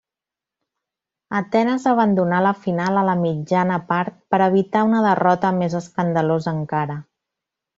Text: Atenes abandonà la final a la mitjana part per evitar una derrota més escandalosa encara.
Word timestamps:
Atenes 1.39 1.85
abandonà 1.91 2.39
la 2.47 2.53
final 2.63 2.97
a 3.01 3.05
la 3.09 3.15
mitjana 3.25 3.79
part 3.93 4.17
per 4.35 4.41
evitar 4.49 4.83
una 4.91 5.05
derrota 5.11 5.53
més 5.63 5.77
escandalosa 5.85 6.57
encara. 6.63 6.99